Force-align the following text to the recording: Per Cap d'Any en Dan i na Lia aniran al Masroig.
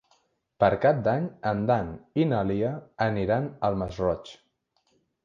Per 0.61 0.69
Cap 0.85 1.01
d'Any 1.07 1.27
en 1.51 1.61
Dan 1.71 1.91
i 2.23 2.25
na 2.31 2.39
Lia 2.53 2.71
aniran 3.09 3.47
al 3.71 3.79
Masroig. 3.83 4.33